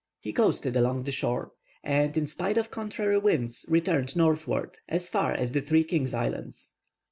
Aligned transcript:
He 0.19 0.33
coasted 0.33 0.75
along 0.75 1.03
the 1.03 1.11
shore, 1.11 1.51
and, 1.83 2.17
in 2.17 2.25
spite 2.25 2.57
of 2.57 2.71
contrary 2.71 3.19
winds, 3.19 3.67
returned 3.69 4.15
northward 4.15 4.79
as 4.89 5.07
far 5.07 5.31
as 5.31 5.51
the 5.51 5.61
Three 5.61 5.83
Kings 5.83 6.11
Islands. 6.15 6.73